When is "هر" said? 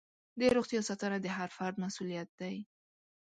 1.37-1.49